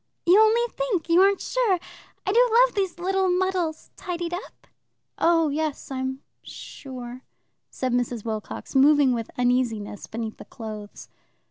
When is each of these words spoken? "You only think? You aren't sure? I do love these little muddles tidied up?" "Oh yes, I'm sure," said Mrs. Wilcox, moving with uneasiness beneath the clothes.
"You 0.25 0.39
only 0.39 0.63
think? 0.73 1.09
You 1.09 1.21
aren't 1.21 1.41
sure? 1.41 1.77
I 2.25 2.31
do 2.31 2.49
love 2.51 2.73
these 2.73 2.97
little 2.97 3.29
muddles 3.29 3.91
tidied 3.95 4.33
up?" 4.33 4.65
"Oh 5.19 5.49
yes, 5.49 5.91
I'm 5.91 6.23
sure," 6.41 7.21
said 7.69 7.93
Mrs. 7.93 8.25
Wilcox, 8.25 8.75
moving 8.75 9.13
with 9.13 9.29
uneasiness 9.37 10.07
beneath 10.07 10.37
the 10.37 10.45
clothes. 10.45 11.07